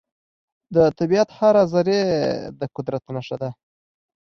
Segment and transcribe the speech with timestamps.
[0.75, 2.01] د طبیعت هره ذرې
[2.59, 3.49] د قدرت نښه ده.